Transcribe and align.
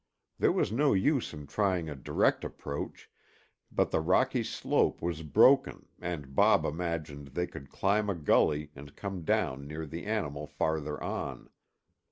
There 0.39 0.51
was 0.51 0.71
no 0.71 0.93
use 0.93 1.31
in 1.31 1.45
trying 1.45 1.87
a 1.87 1.93
direct 1.95 2.43
approach, 2.43 3.07
but 3.71 3.91
the 3.91 3.99
rocky 3.99 4.41
slope 4.41 4.99
was 4.99 5.21
broken 5.21 5.85
and 5.99 6.33
Bob 6.33 6.65
imagined 6.65 7.27
they 7.27 7.45
could 7.45 7.69
climb 7.69 8.09
a 8.09 8.15
gully 8.15 8.71
and 8.75 8.95
come 8.95 9.21
down 9.21 9.67
near 9.67 9.85
the 9.85 10.07
animal 10.07 10.47
farther 10.47 10.99
on. 11.03 11.51